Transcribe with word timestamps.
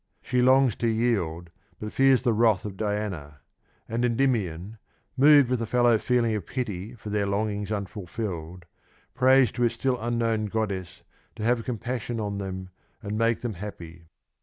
She 0.23 0.41
longs 0.41 0.75
to 0.77 0.87
yield, 0.87 1.51
but 1.79 1.93
fears 1.93 2.23
the 2.23 2.33
wrath 2.33 2.65
of 2.65 2.75
Diana; 2.75 3.41
and 3.87 4.03
Endymion, 4.03 4.79
moved 5.15 5.47
with 5.51 5.61
a 5.61 5.67
fellow 5.67 5.99
feeling 5.99 6.33
of 6.33 6.47
pity 6.47 6.95
for 6.95 7.11
their 7.11 7.27
longings 7.27 7.71
unfulfilled, 7.71 8.65
prays 9.13 9.51
to 9.51 9.61
his 9.61 9.73
still 9.73 10.01
unknown 10.01 10.49
qoddess 10.49 11.03
to 11.35 11.43
have 11.43 11.63
compassion 11.65 12.19
on 12.19 12.39
them 12.39 12.69
and 13.03 13.11
to 13.11 13.15
make 13.17 13.41
them 13.41 13.53
happy. 13.53 14.07